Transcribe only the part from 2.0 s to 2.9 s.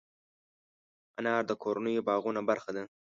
باغونو برخه ده.